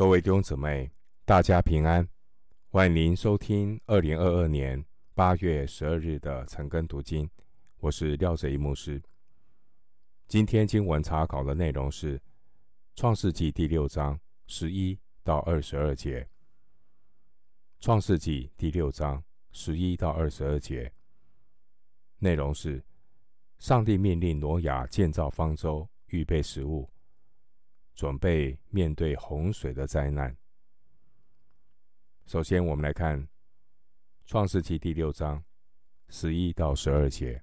[0.00, 0.90] 各位弟兄姊妹，
[1.26, 2.08] 大家平安！
[2.70, 4.82] 欢迎您收听二零二二年
[5.14, 7.28] 八月十二日的晨更读经，
[7.80, 8.98] 我是廖哲一牧师。
[10.26, 12.18] 今天经文查考的内容是
[12.96, 16.22] 《创世纪》第六章十一到二十二节，
[17.78, 19.22] 《创世纪》第六章
[19.52, 20.90] 十一到二十二节
[22.20, 22.82] 内容是：
[23.58, 26.88] 上帝命令挪亚建造方舟，预备食物。
[27.94, 30.36] 准备面对洪水的灾难。
[32.26, 33.22] 首先，我们来看
[34.24, 35.44] 《创世纪》第六章
[36.08, 37.42] 十一到十二节：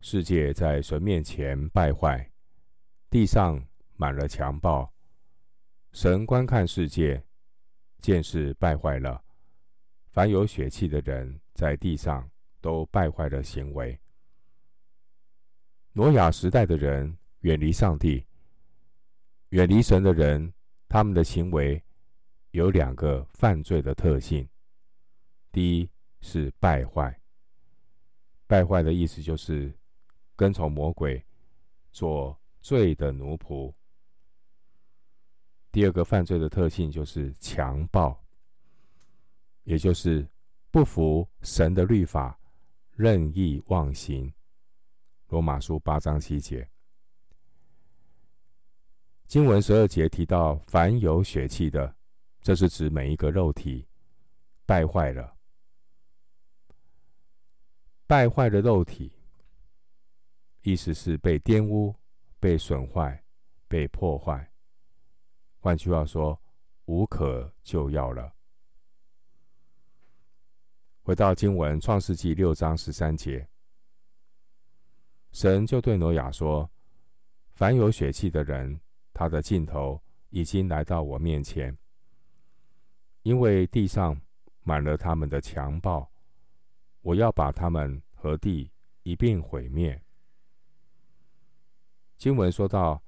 [0.00, 2.32] 世界在神面前败坏，
[3.08, 4.92] 地上满了强暴。
[5.92, 7.24] 神观看世界，
[7.98, 9.24] 见是败坏了，
[10.10, 12.30] 凡有血气的人在地上
[12.60, 13.98] 都败坏了行为。
[15.92, 18.26] 挪亚时代的人远离上帝。
[19.50, 20.52] 远离神的人，
[20.88, 21.82] 他们的行为
[22.52, 24.48] 有两个犯罪的特性。
[25.50, 27.20] 第一是败坏，
[28.46, 29.72] 败坏的意思就是
[30.36, 31.24] 跟从魔鬼，
[31.90, 33.74] 做罪的奴仆。
[35.72, 38.24] 第二个犯罪的特性就是强暴，
[39.64, 40.28] 也就是
[40.70, 42.38] 不服神的律法，
[42.92, 44.32] 任意妄行。
[45.26, 46.68] 罗马书八章七节。
[49.30, 51.94] 经文十二节提到，凡有血气的，
[52.42, 53.86] 这是指每一个肉体
[54.66, 55.36] 败坏了。
[58.08, 59.12] 败坏的肉体，
[60.62, 61.94] 意思是被玷污、
[62.40, 63.22] 被损坏、
[63.68, 64.50] 被破坏。
[65.60, 66.36] 换句话说，
[66.86, 68.34] 无可救药了。
[71.02, 73.48] 回到经文，《创世纪》六章十三节，
[75.30, 76.68] 神就对挪亚说
[77.54, 78.76] ：“凡有血气的人。”
[79.20, 81.76] 他的尽头已经来到我面前，
[83.20, 84.18] 因为地上
[84.62, 86.10] 满了他们的强暴，
[87.02, 88.72] 我要把他们和地
[89.02, 90.02] 一并毁灭。
[92.16, 93.02] 经文说到，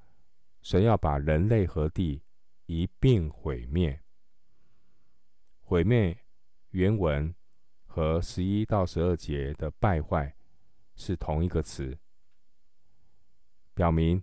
[0.61, 2.23] 神要把人类和地
[2.67, 3.99] 一并毁灭。
[5.63, 6.15] 毁灭
[6.73, 7.35] 原文
[7.87, 10.37] 和十一到十二节的败坏
[10.95, 11.99] 是同一个词，
[13.73, 14.23] 表明。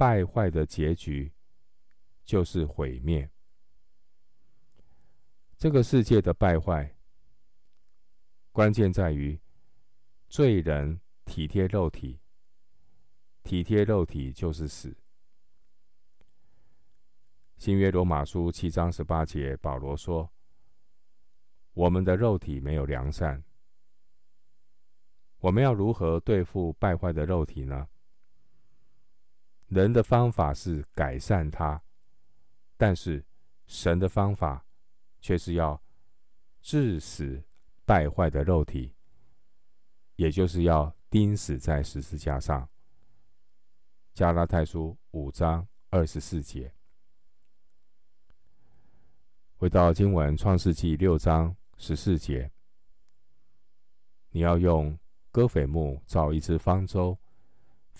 [0.00, 1.30] 败坏的结局
[2.24, 3.30] 就是毁灭。
[5.58, 6.96] 这个世界的败坏，
[8.50, 9.38] 关键在于
[10.26, 12.18] 罪人体贴肉体，
[13.42, 14.96] 体贴肉体就是死。
[17.58, 20.32] 新约罗马书七章十八节，保罗说
[21.76, 23.44] ：“我们的肉体没有良善，
[25.40, 27.86] 我们要如何对付败坏的肉体呢？”
[29.70, 31.80] 人的方法是改善它，
[32.76, 33.24] 但是
[33.66, 34.66] 神的方法
[35.20, 35.80] 却是要
[36.60, 37.40] 致死
[37.84, 38.92] 败坏的肉体，
[40.16, 42.68] 也就是要钉死在十字架上。
[44.12, 46.74] 加拉太书五章二十四节。
[49.54, 52.50] 回到经文创世纪六章十四节，
[54.30, 54.98] 你要用
[55.30, 57.16] 歌斐木造一只方舟，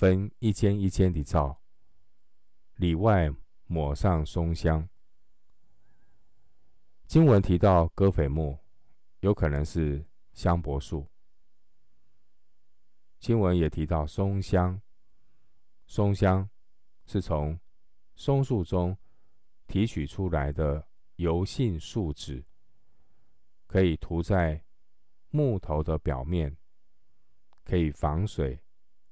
[0.01, 1.61] 分一间一间地造。
[2.77, 3.31] 里外
[3.67, 4.89] 抹上松香。
[7.07, 8.59] 经文提到戈斐木，
[9.19, 10.03] 有可能是
[10.33, 11.07] 香柏树。
[13.19, 14.81] 经文也提到松香，
[15.87, 16.49] 松香
[17.05, 17.61] 是从
[18.17, 18.97] 松树中
[19.67, 22.43] 提取出来的油性树脂，
[23.67, 24.65] 可以涂在
[25.29, 26.57] 木头的表面，
[27.65, 28.59] 可以防水、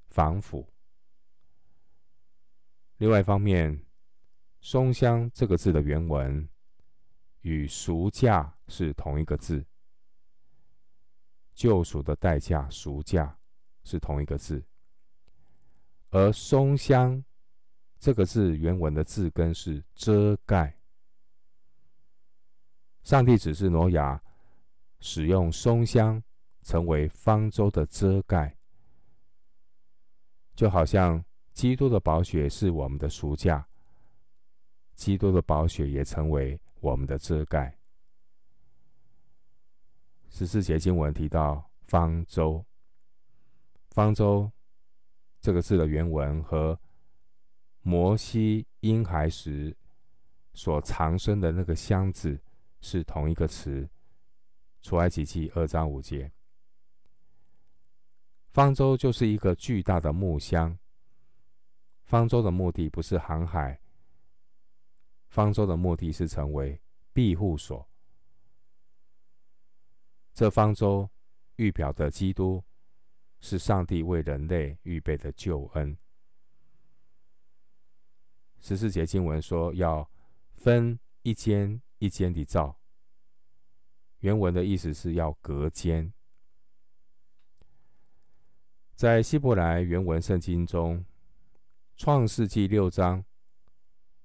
[0.07, 0.67] 防腐。
[2.99, 3.81] 另外一方面
[4.61, 6.49] ，“松香”这个字的原文
[7.43, 9.65] 与“赎价”是同一个字，
[11.55, 13.39] 救赎的代价“赎价”
[13.85, 14.61] 是同一个字，
[16.11, 17.25] 而“松香”
[18.01, 20.77] 这个字原文的字根是“遮盖”。
[23.05, 24.21] 上帝指示挪亚
[24.99, 26.21] 使用松香
[26.63, 28.59] 成为方舟的遮盖，
[30.57, 31.25] 就好像。
[31.59, 33.67] 基督的宝血是我们的赎价，
[34.95, 37.77] 基督的宝血也成为我们的遮盖。
[40.29, 42.65] 十四节经文提到方舟，
[43.91, 44.49] 方舟
[45.41, 46.79] 这个字的原文和
[47.83, 49.77] 摩西婴孩时
[50.55, 52.41] 所藏身的那个箱子
[52.81, 53.91] 是同一个词。
[54.81, 56.31] 出埃及记二章五节，
[58.53, 60.79] 方舟就是一个巨大的木箱。
[62.09, 63.79] 方舟的目的不是航海，
[65.29, 66.81] 方舟的目的是成为
[67.13, 67.87] 庇护所。
[70.33, 71.11] 这方舟
[71.57, 72.65] 预表的基督，
[73.41, 75.99] 是上帝为人类预备的救恩。
[78.59, 80.11] 十四节经文说，要
[80.55, 82.75] 分一间一间地造。
[84.21, 86.11] 原文的意思是要隔间。
[88.95, 91.01] 在希伯来原文圣经中，
[91.99, 93.25] 《创世纪》六章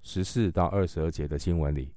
[0.00, 1.92] 十四到二十二节的经文里，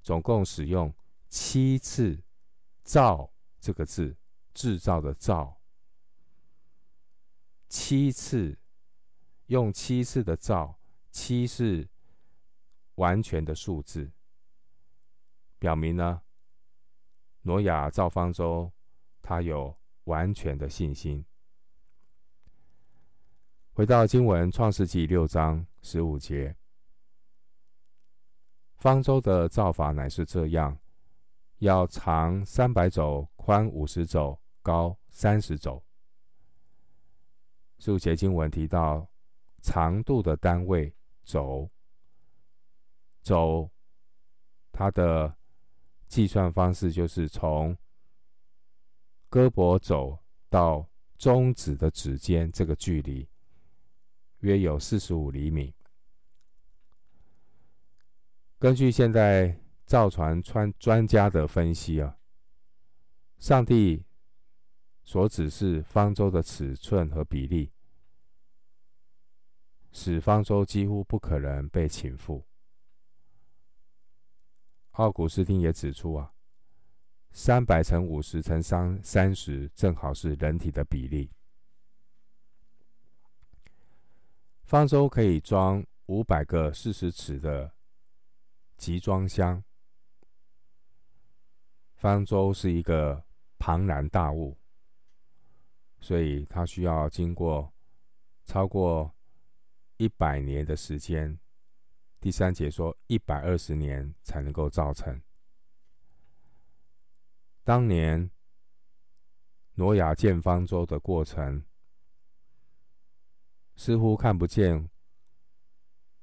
[0.00, 0.94] 总共使用
[1.28, 2.22] 七次
[2.84, 4.16] “造”这个字，
[4.54, 5.60] 制造的“造”，
[7.68, 8.56] 七次
[9.46, 10.78] 用七次的“造”，
[11.10, 11.88] 七是
[12.94, 14.12] 完全的数字，
[15.58, 16.22] 表明呢，
[17.42, 18.70] 挪亚造方舟，
[19.20, 21.24] 他有完全的信心。
[23.80, 26.54] 回到经文，《创世纪》六章十五节，
[28.76, 30.78] 方舟的造法乃是这样：
[31.60, 35.82] 要长三百肘，宽五十肘，高三十肘。
[37.78, 39.08] 十五节经文提到
[39.62, 40.94] 长度的单位
[41.24, 41.66] 肘，
[43.22, 43.70] 肘，
[44.70, 45.34] 它的
[46.06, 47.74] 计算方式就是从
[49.30, 50.18] 胳膊肘
[50.50, 50.86] 到
[51.16, 53.26] 中指的指尖这个距离。
[54.40, 55.74] 约有四十五厘米。
[58.58, 62.18] 根据现在造船专专家的分析啊，
[63.38, 64.04] 上帝
[65.02, 67.72] 所指示方舟的尺寸和比例，
[69.92, 72.44] 使方舟几乎不可能被倾覆。
[74.92, 76.34] 奥古斯丁也指出啊，
[77.32, 81.30] 三百乘五十乘三三十，正好是人体的比例。
[84.70, 87.74] 方舟可以装五百个四十尺的
[88.76, 89.64] 集装箱。
[91.96, 93.24] 方舟是一个
[93.58, 94.56] 庞然大物，
[95.98, 97.74] 所以它需要经过
[98.44, 99.12] 超过
[99.96, 101.36] 一百年的时间。
[102.20, 105.20] 第三节说一百二十年才能够造成。
[107.64, 108.30] 当年
[109.74, 111.64] 挪亚建方舟的过程。
[113.76, 114.88] 似乎看不见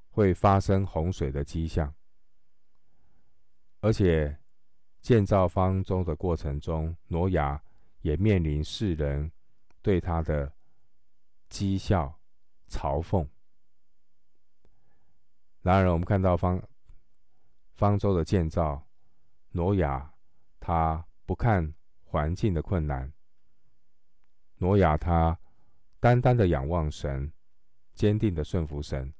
[0.10, 1.94] 会发生洪水的迹象，
[3.80, 4.38] 而且
[5.02, 7.62] 建造方舟的过程中，挪亚
[8.02, 9.32] 也面临世人
[9.82, 10.52] 对他的
[11.50, 12.20] 讥笑、
[12.68, 13.28] 嘲讽。
[15.62, 16.62] 然而，我们看到方
[17.74, 18.88] 方舟的建造，
[19.52, 20.14] 挪亚
[20.60, 21.74] 他不看
[22.04, 23.14] 环境的困难，
[24.58, 25.40] 挪亚他
[26.00, 27.32] 单单的仰望神。
[27.98, 29.12] 坚定的顺服神。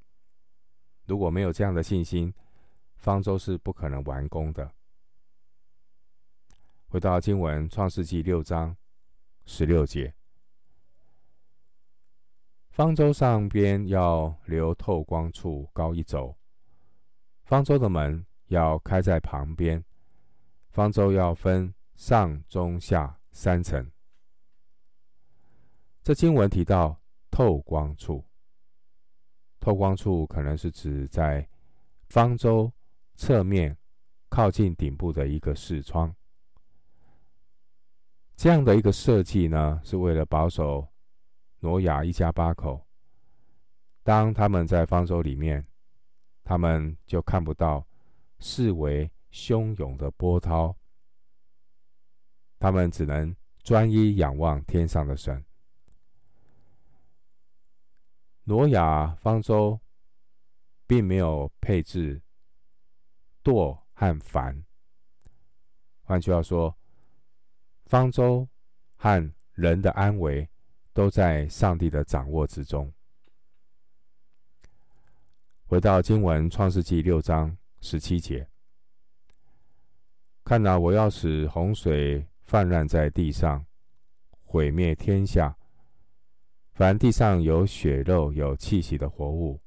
[1.06, 2.32] 如果没有这样的信心，
[2.96, 4.72] 方舟是不可能完工的。
[6.88, 8.78] 回到经文，《创世纪》六章
[9.46, 10.14] 十六节，
[12.70, 16.38] 方舟上边要留透光处，高一肘。
[17.46, 19.84] 方舟的门要开在旁边。
[20.70, 23.92] 方舟要分上、中、下三层。
[26.04, 27.02] 这经文提到
[27.32, 28.27] 透光处。
[29.68, 31.46] 透光处可能是指在
[32.08, 32.72] 方舟
[33.16, 33.76] 侧面
[34.30, 36.16] 靠近顶部的一个视窗。
[38.38, 40.88] 这样的一个设计呢，是为了保守
[41.60, 42.88] 挪亚一家八口。
[44.04, 45.68] 当他们在方舟里面，
[46.46, 47.86] 他们就看不到
[48.40, 50.74] 四围汹涌的波涛，
[52.58, 55.44] 他们只能专一仰望天上的神。
[58.50, 59.78] 挪亚方舟
[60.86, 62.22] 并没有配置
[63.44, 64.64] 舵和帆，
[66.04, 66.74] 换句话说，
[67.88, 68.48] 方舟
[68.96, 70.48] 和人的安危
[70.94, 72.90] 都在上帝的掌握之中。
[75.66, 78.48] 回到经文《创世纪》六章十七节，
[80.46, 83.66] 看哪，我要使洪水泛滥在地上，
[84.46, 85.58] 毁灭天下。
[86.78, 89.60] 凡地上有血肉、有气息的活物，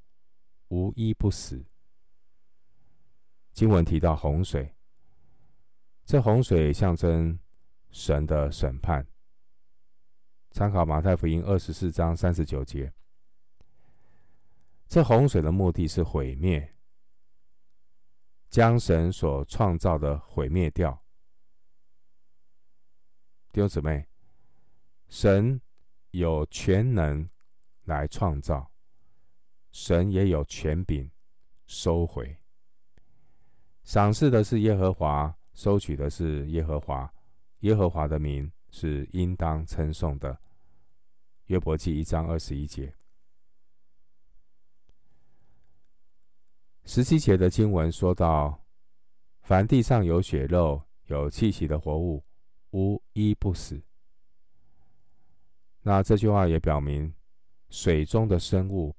[0.68, 1.60] 无一不死。
[3.50, 4.72] 经文提到洪水，
[6.04, 7.36] 这洪水象征
[7.90, 9.04] 神的审判。
[10.52, 12.92] 参考马太福音二十四章三十九节，
[14.86, 16.76] 这洪水的目的是毁灭，
[18.48, 20.92] 将神所创造的毁灭掉。
[23.50, 24.06] 弟兄姊妹，
[25.08, 25.60] 神。
[26.10, 27.28] 有全能
[27.84, 28.70] 来创造，
[29.72, 31.10] 神也有权柄
[31.66, 32.36] 收回。
[33.84, 37.12] 赏赐的是耶和华，收取的是耶和华，
[37.60, 40.38] 耶和华的名是应当称颂的。
[41.46, 42.94] 约伯记一章二十一节。
[46.84, 48.64] 十七节的经文说到
[49.42, 52.24] ：“凡地上有血肉、有气息的活物，
[52.70, 53.80] 无一不死。”
[55.82, 57.14] 那这句话也表明，
[57.70, 58.94] 水中的生物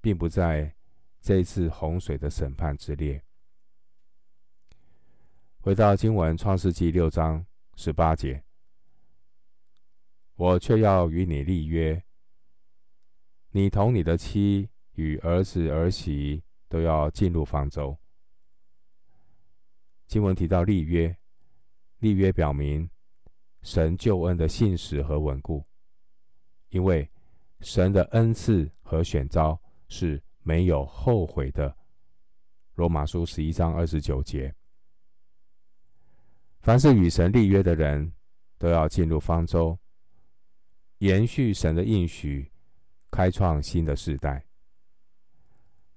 [0.00, 0.74] 并不在
[1.20, 3.22] 这次洪水的审判之列。
[5.60, 7.44] 回到经文，《创世纪》六章
[7.76, 8.42] 十八节
[10.34, 12.02] ：“我却要与你立约，
[13.50, 17.96] 你同你的妻与儿子儿媳都要进入方舟。”
[20.08, 21.16] 经文提到立约，
[21.98, 22.90] 立约表明
[23.62, 25.64] 神救恩的信实和稳固，
[26.72, 27.08] 因为
[27.60, 31.74] 神的恩赐和选召是没有后悔的。
[32.74, 34.52] 罗马书十一章二十九节。
[36.60, 38.10] 凡是与神立约的人，
[38.56, 39.78] 都要进入方舟，
[40.98, 42.50] 延续神的应许，
[43.10, 44.42] 开创新的世代。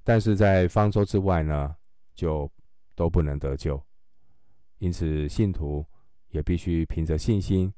[0.03, 1.73] 但是在方舟之外呢，
[2.13, 2.51] 就
[2.95, 3.81] 都不能得救。
[4.79, 5.85] 因此，信徒
[6.31, 7.73] 也必须凭着信心，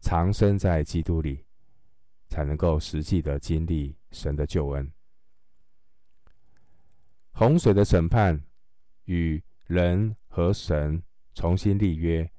[0.00, 1.44] 长生在基督里，
[2.32, 4.90] 才能够实际的经历神的救恩。
[7.32, 8.42] 洪水的审判
[9.04, 11.02] 与人和神。
[11.34, 12.30] 重新立约，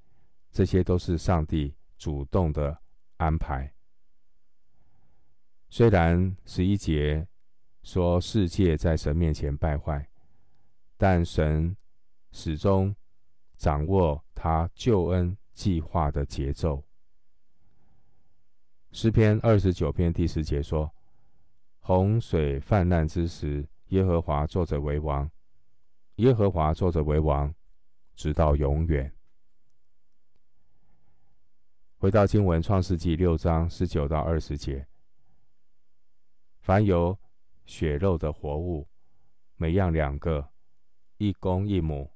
[0.52, 2.80] 这些都是上帝主动的
[3.18, 3.74] 安排。
[5.68, 7.28] 虽然十一节
[7.82, 10.08] 说世界在神面前败坏，
[10.96, 11.76] 但神
[12.32, 12.96] 始终
[13.58, 16.84] 掌握他救恩计划的节奏。
[18.94, 20.94] 诗篇二十九篇第十节说
[21.82, 25.30] ：“洪水泛滥之时，耶和华坐着为王，
[26.18, 27.54] 耶和华坐着为王。”
[28.16, 29.12] 直到永远。
[31.98, 34.86] 回到经文，《创世纪》六章十九到二十节：
[36.60, 37.18] 凡有
[37.66, 38.88] 血肉的活物，
[39.56, 40.48] 每样两个，
[41.18, 42.12] 一公一母，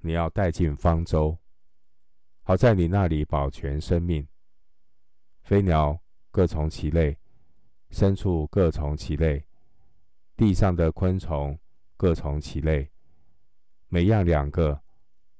[0.00, 1.38] 你要带进方舟，
[2.42, 4.26] 好在你那里保全生命。
[5.48, 5.98] 飞鸟
[6.30, 7.18] 各从其类，
[7.90, 9.42] 牲畜各从其类，
[10.36, 11.58] 地上的昆虫
[11.96, 12.92] 各从其类，
[13.88, 14.78] 每样两个。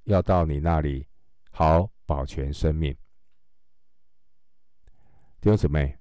[0.05, 1.07] 要到你那里，
[1.51, 2.91] 好保全生命。
[5.43, 5.95] 弟兄姊妹，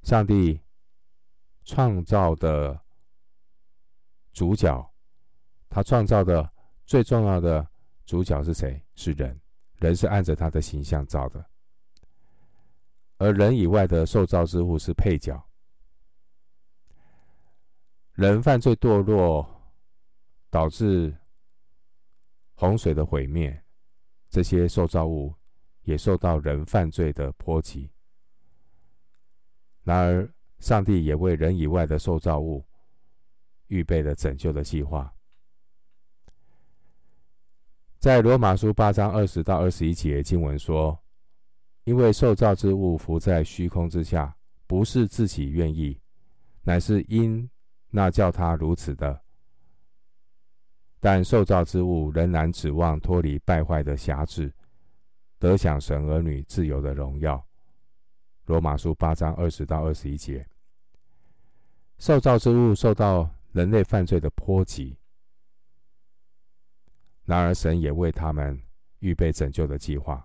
[0.00, 0.58] 上帝
[1.66, 2.80] 创造的
[4.32, 4.90] 主角，
[5.68, 6.50] 他创造的
[6.86, 7.68] 最重要的
[8.06, 8.82] 主角是谁？
[8.94, 9.38] 是人。
[9.76, 11.44] 人是按着他的形象造的，
[13.18, 15.40] 而人以外的受造之物是配角。
[18.14, 19.46] 人犯罪堕落，
[20.50, 21.14] 导致。
[22.60, 23.56] 洪水的毁灭，
[24.28, 25.32] 这些受造物
[25.82, 27.88] 也受到人犯罪的波及。
[29.84, 32.66] 然而，上帝也为人以外的受造物
[33.68, 35.14] 预备了拯救的计划。
[38.00, 41.00] 在罗马书八章二十到二十一节经文说
[41.88, 45.98] ：“因为受造之物浮在虚空之下，不是自己愿意，
[46.60, 47.48] 乃是因
[47.88, 49.18] 那叫他如此的。”
[51.00, 54.52] 但受造之物仍然指望脱离败坏的辖制，
[55.38, 57.42] 得享神儿女自由的荣耀。
[58.44, 60.46] 罗马书八章二十到二十一节，
[61.96, 64.94] 受造之物受到人类犯罪的波及，
[67.24, 68.60] 然而神也为他们
[68.98, 70.22] 预备拯救的计划。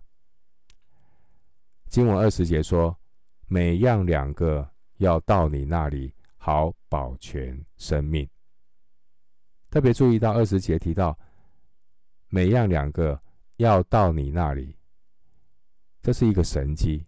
[1.93, 2.99] 经文二十节说
[3.45, 8.27] ：“每样两个要到你那里，好保全生命。”
[9.69, 11.15] 特别注意到二十节提到，
[12.29, 13.21] 每样两个
[13.57, 14.75] 要到你那里，
[16.01, 17.05] 这是一个神迹。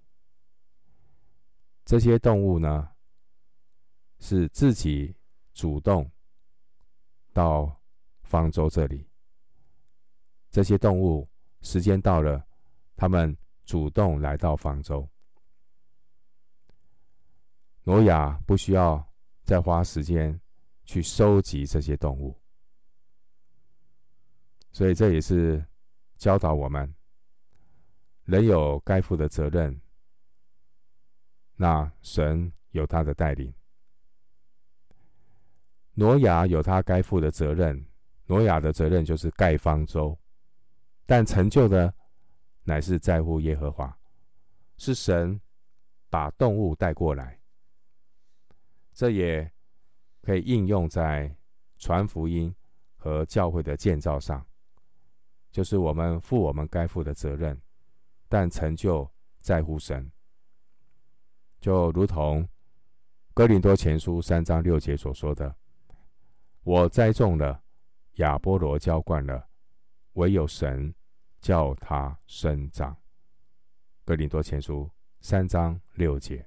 [1.83, 2.87] 这些动物呢，
[4.19, 5.15] 是自己
[5.55, 6.07] 主动
[7.33, 7.75] 到
[8.21, 9.09] 方舟这里。
[10.51, 11.27] 这些动物
[11.63, 12.45] 时间到了，
[12.95, 15.07] 他们主动来到方舟。
[17.83, 19.05] 挪亚不需要
[19.43, 20.39] 再花时间
[20.85, 22.39] 去收集这些动物。
[24.71, 25.65] 所以这也是
[26.17, 26.93] 教导我们，
[28.23, 29.79] 人有该负的责任，
[31.55, 33.53] 那神有他的带领。
[35.93, 37.87] 挪亚有他该负的责任，
[38.25, 40.19] 挪亚的责任就是盖方舟，
[41.05, 41.93] 但成就的
[42.65, 43.97] 乃是在乎耶和华，
[44.77, 45.39] 是神
[46.09, 47.39] 把动物带过来。
[48.91, 49.49] 这也
[50.21, 51.33] 可以应用在
[51.77, 52.53] 传福音
[52.95, 54.45] 和教会的建造上，
[55.51, 57.61] 就是我们负我们该负的责任，
[58.27, 60.11] 但成就在乎神。
[61.59, 62.47] 就如同
[63.33, 65.55] 哥林多前书三章六节所说的
[66.63, 67.61] ：“我栽种了，
[68.15, 69.47] 亚波罗浇灌了，
[70.13, 70.93] 唯有神
[71.45, 72.97] 叫他生长。”
[74.03, 76.43] 哥林多前书三章六节。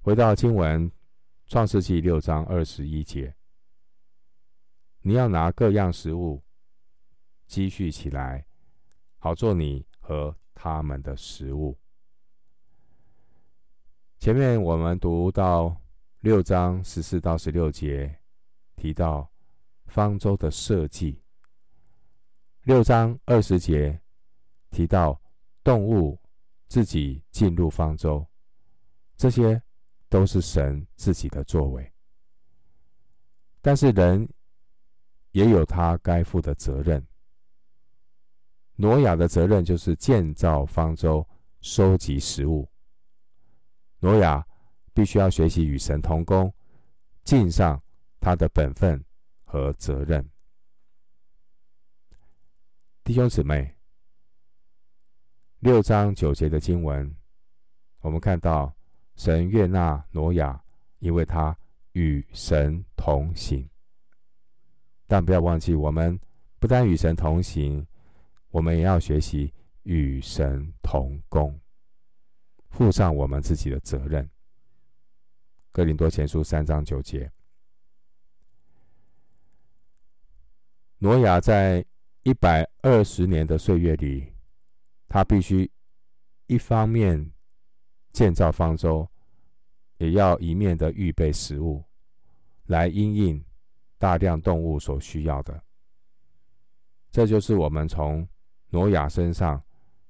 [0.00, 0.90] 回到经文，
[1.46, 3.34] 《创世纪》六章二十一节，
[5.02, 6.42] 你要拿各样食物
[7.46, 8.46] 积蓄起来，
[9.18, 11.78] 好做你和他们的食物。
[14.18, 15.76] 前面我们读到
[16.20, 18.18] 六章十四到十六节，
[18.76, 19.30] 提到
[19.84, 21.21] 方舟的设计；
[22.62, 24.00] 六章二十节
[24.70, 25.20] 提到
[25.62, 26.20] 动物
[26.68, 28.26] 自己进入方舟，
[29.16, 29.62] 这些。
[30.08, 31.90] 都是神自己的作为，
[33.62, 34.28] 但是人
[35.30, 37.02] 也有他该负的责任。
[38.76, 41.26] 挪亚的责任就是建造方舟、
[41.62, 42.70] 收集食物。
[44.00, 44.46] 挪亚
[44.92, 46.54] 必须要学习与神同工，
[47.24, 47.82] 尽上
[48.20, 49.02] 他的本分
[49.44, 50.22] 和责任。
[53.04, 53.74] 弟兄姊妹，
[55.58, 57.16] 六章九节的经文，
[58.00, 58.74] 我们看到。
[59.14, 60.58] 神悦纳挪亚，
[61.00, 61.56] 因为他
[61.92, 63.68] 与神同行。
[65.06, 66.18] 但不要忘记，我们
[66.58, 67.86] 不但与神同行，
[68.48, 71.60] 我们也要学习与神同工，
[72.70, 74.28] 负上我们自己的责任。
[75.70, 77.30] 哥林多前书三章九节，
[80.96, 81.84] 挪亚在
[82.22, 84.32] 一百二十年的岁月里，
[85.08, 85.70] 他必须
[86.46, 87.30] 一方面。
[88.12, 89.08] 建造方舟，
[89.96, 91.82] 也要一面的预备食物，
[92.66, 93.42] 来因应
[93.96, 95.64] 大量动物所需要的。
[97.10, 98.28] 这就是我们从
[98.68, 99.64] 挪亚身上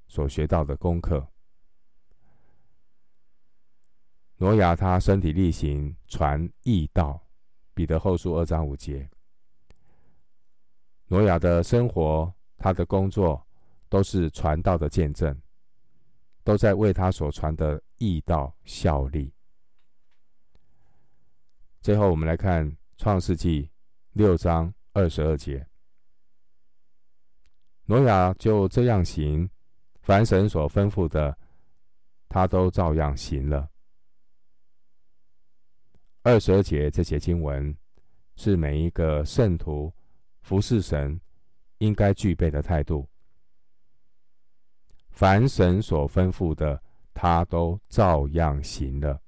[0.09, 1.25] 所学到的功课。
[4.39, 7.25] 挪亚他身体力行传义道，
[7.73, 9.09] 彼得后书二章五节。
[11.13, 13.47] 挪亚的生活，他的工作，
[13.91, 15.39] 都是传道的见证。
[16.43, 19.31] 都在为他所传的义道效力。
[21.83, 23.71] 最后，我们来看创世纪
[24.13, 25.67] 六章二十二节：
[27.85, 29.51] 挪亚就这样行，
[30.01, 31.37] 凡神所吩咐的，
[32.27, 33.69] 他都照样行了。
[36.23, 37.77] 二十二节这节经文
[38.35, 39.93] 是每一个圣徒
[40.43, 41.21] 服侍神
[41.79, 43.09] 应该具备的态度。
[45.11, 46.83] 凡神所吩咐的，
[47.15, 49.21] 他都照样行了。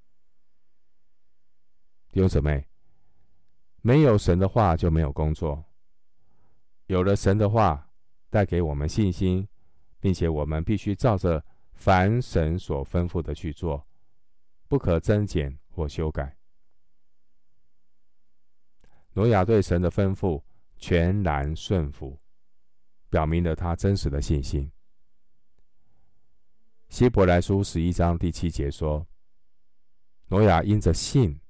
[2.10, 2.66] 弟兄姊妹，
[3.82, 5.64] 没有神的话就没有工作；
[6.86, 7.90] 有了神的话，
[8.30, 9.46] 带给我们信心，
[10.00, 13.86] 并且我们必须照着凡神所吩咐的去做，
[14.68, 16.36] 不可增减或修改。
[19.12, 20.42] 挪亚对神的吩咐
[20.76, 22.18] 全然顺服，
[23.08, 24.70] 表明了他真实的信心。
[26.88, 29.06] 希伯来书十一章第七节说
[30.28, 31.40] ：“挪亚因着信，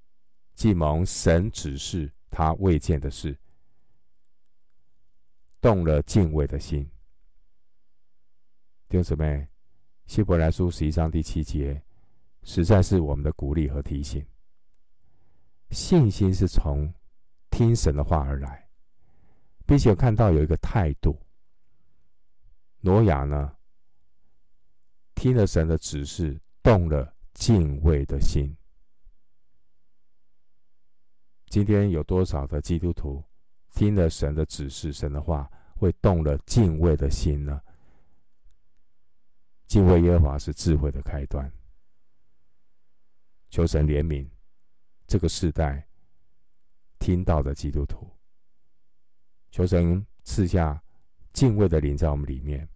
[0.54, 3.36] 既蒙神指示他未见的事，
[5.60, 6.88] 动了敬畏的心。”
[8.88, 9.46] 弟兄姊妹，
[10.06, 11.82] 希伯来书十一章第七节，
[12.42, 14.24] 实在是我们的鼓励和提醒。
[15.70, 16.92] 信心是从
[17.50, 18.63] 听神的话而来，
[19.66, 21.20] 并且看到有一个态度。
[22.80, 23.56] 挪亚呢？
[25.14, 28.54] 听了神的指示，动了敬畏的心。
[31.46, 33.24] 今天有多少的基督徒
[33.70, 37.62] 听了神的指示、神的话，会动了敬畏的心呢？
[39.66, 41.50] 敬畏耶和华是智慧的开端。
[43.50, 44.28] 求神怜悯
[45.06, 45.88] 这个世代
[46.98, 48.10] 听到的基督徒，
[49.54, 50.82] 求神赐下
[51.32, 52.68] 敬畏的灵在我们里面。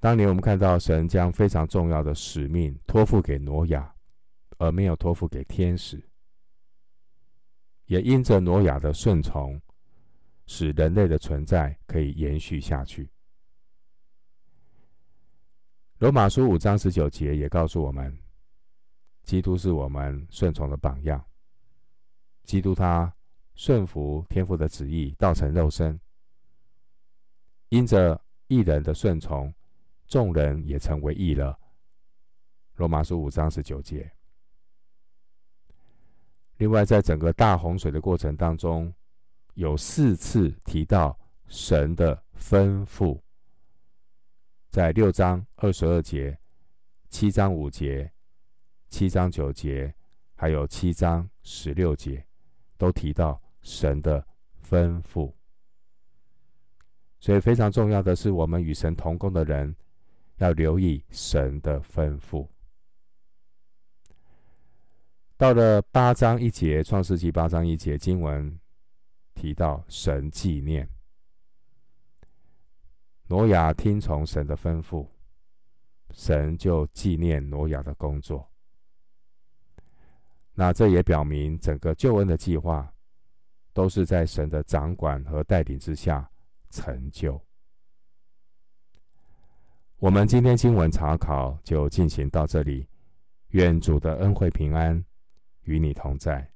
[0.00, 3.94] 当年我们看到神将非常重要的使命托付给挪亚，
[4.56, 6.02] 而没有托付给天使，
[7.84, 9.60] 也因着挪亚的顺从，
[10.46, 13.10] 使人类的存在可以延续下去。
[15.98, 18.18] 罗马书五章十九节也告诉我们，
[19.24, 21.22] 基督是我们顺从的榜样。
[22.44, 23.14] 基督他
[23.58, 26.00] 顺服天父的旨意，道成肉身，
[27.70, 29.52] 因着义人的顺从。
[30.06, 31.58] 众人也成为义了。
[32.76, 34.10] 罗马书五章十九节，
[36.56, 38.94] 另外，在整个大洪水的过程当中，
[39.54, 41.18] 有四次提到
[41.48, 43.20] 神的吩咐，
[44.70, 46.38] 在六章二十二节、
[47.10, 48.10] 七章五节、
[48.88, 49.92] 七章九节，
[50.36, 52.24] 还有七章十六节，
[52.78, 53.38] 都提到
[53.68, 54.26] 神的
[54.66, 55.30] 吩咐。
[57.20, 59.76] 所以非常重要的是，我们与神同工的人
[60.36, 62.48] 要留意神的吩咐。
[65.36, 68.58] 到了八章一节，《创世纪》八章一节经文
[69.34, 70.88] 提到神纪念
[73.26, 75.06] 挪亚，听从神的吩咐，
[76.10, 78.48] 神就纪念挪亚的工作。
[80.54, 82.92] 那这也表明整个救恩的计划
[83.78, 86.28] 都是在神的掌管和带领之下
[86.68, 87.40] 成就。
[89.98, 92.88] 我们今天经文查考就进行到这里，
[93.50, 95.00] 愿主的恩惠平安
[95.62, 96.50] 与你同在。